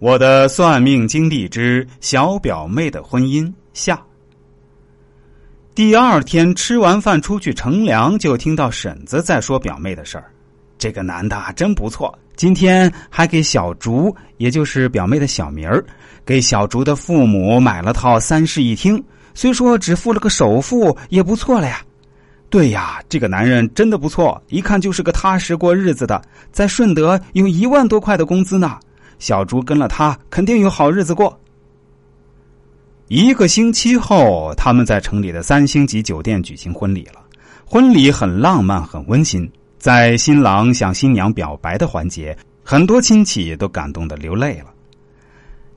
[0.00, 4.02] 我的算命经历之小表妹的婚姻下。
[5.74, 10.24] 第二天吃完饭出去乘凉，就听到婶子在说表妹的事儿。
[10.78, 15.84] 这个男的真不错，今天还给小竹，也就是表妹的小名儿，
[16.24, 19.02] 给小竹的父母买了套三室一厅。
[19.34, 21.82] 虽说只付了个首付，也不错了呀。
[22.48, 28.78] 对呀，这个男人真的不错，一看就是个踏实过日子的，在顺德有一万多块的工资呢。
[29.20, 31.38] 小朱跟了他，肯定有好日子过。
[33.06, 37.20] 一个星期后，他们在城里的三星级酒店举行婚礼了。
[37.64, 39.48] 婚礼很浪漫，很温馨。
[39.78, 44.66] 在新郎向新娘表白的环节，很多亲戚都感动的流泪了。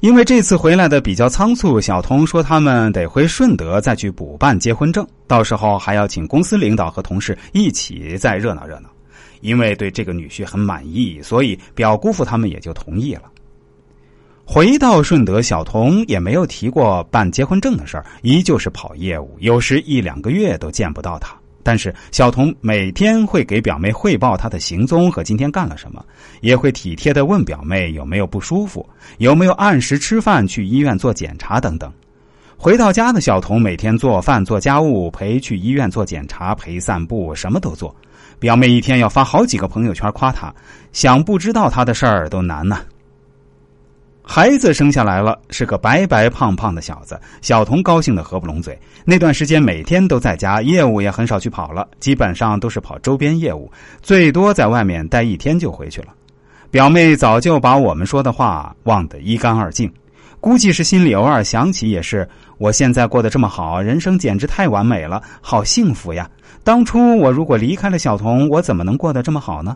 [0.01, 8.89] 因为这次回来的比较仓促，小童说他们得回顺德再去补办结婚证，到时候还要请公司领导和同事一起再热闹热闹。
[9.39, 13.23] 因为对这个女婿很满意，所以表姑父他们也就同意了。
[14.53, 21.35] 回到顺德，小童也没有提过办结婚证的事儿，依旧是跑业务，有时一两个月都见不到他。
[21.63, 26.05] 但是小童每天会给表妹汇报他的行踪和今天干了什么，
[26.41, 31.91] 也会体贴的问表妹有没有不舒服，有没有按时吃饭、去医院做检查等等。
[32.55, 37.95] 回到家的小童每天做饭、做家务，陪去医院做检查，陪散步，什么都做。
[38.37, 40.53] 表妹一天要发好几个朋友圈夸他，
[40.91, 42.81] 想不知道他的事儿都难呢。
[44.25, 47.19] 孩子生下来了，是个白白胖胖的小子。
[47.41, 48.79] 小童高兴的合不拢嘴。
[49.03, 53.69] 那段时间每天都在家，业务也很少去跑了，基本上都是跑周边业务，
[54.01, 56.07] 最多在外面待一天就回去了。
[56.71, 59.91] 表妹早就把我们说的话忘得一干二净，
[60.39, 62.27] 估计是心里偶尔想起也是。
[62.57, 66.29] 我现在过得这么好，人生简直太完美了，好幸福呀！
[66.63, 69.75] 当初我如果离开了小童，我怎么能过得这么好呢？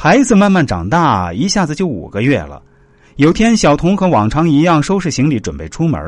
[0.00, 2.62] 孩子慢慢长大，一下子就五个月了。
[3.16, 5.98] 有天，小童和往常一样收拾行李，准备出门。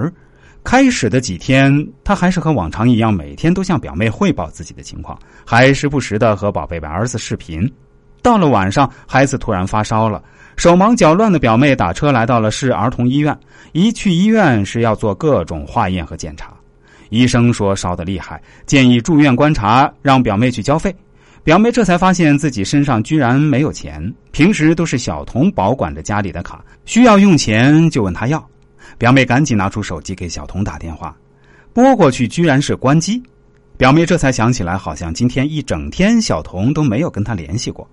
[0.63, 7.69] 开始的几天，他还是和往常一样，每天都向表妹汇报自己的情况，还时不时的和宝贝儿子视频。
[8.23, 10.23] 到了晚上，孩子突然发烧了，
[10.55, 13.37] 手忙脚乱的表妹打车来到了市儿童医院。
[13.73, 16.53] 一去医院是要做各种化验和检查，
[17.09, 20.95] 医生说烧得厉害，建议住院观察，让表妹去交费。
[21.43, 28.47] 表妹这才发现自己身上居然没有钱，平时都是小童保管着家里的卡，需要用钱就问他要。
[28.99, 31.17] 表妹赶紧拿出手机给小童打电话，
[31.73, 33.23] 拨过去居然是关机。
[33.79, 37.89] 表妹这才想起来，好像今天一整天小童都没有跟她联系过。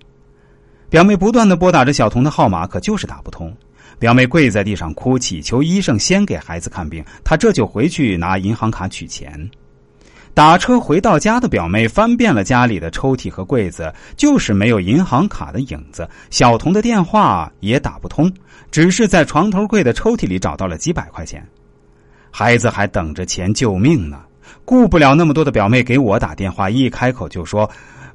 [0.90, 3.50] 表妹不断的拨打着小童的号码，可就是打不通。
[3.98, 9.50] 表妹跪在地上哭，祈求医生先给孩子看病，她这就回去拿银行卡取钱。
[10.38, 16.08] 打车回到家的表妹翻遍了家里的抽屉和柜子，就是没有银行卡的影子。
[16.30, 18.32] 小童的电话也打不通，
[18.70, 21.44] 只是在床头柜的抽屉里找到了几百块钱。
[22.30, 24.20] 孩子还等着钱救命呢，
[24.64, 27.68] 顾不了那么多的表妹给我打电话，一开口就说：“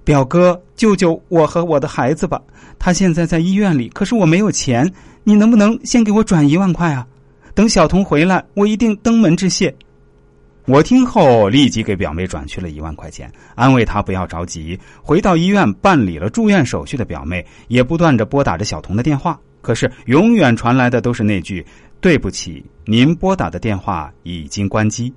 [0.06, 2.42] 表哥，救救我和我的孩子吧！
[2.80, 4.90] 他现在在医院里，可是我没有钱，
[5.26, 7.06] 你能不能先给我转一万块啊？
[7.54, 9.76] 等小童回来，我一定登门致谢。”
[10.66, 14.80] 我听后立即给表妹转去了一万块钱，安慰她不要着急。
[15.02, 21.66] 回到医院办理了住院手续的表妹也不断的拨打着小童的电话，可是永远传来的都是那句
[22.00, 25.14] ：“对不起，您拨打的电话已经关机。”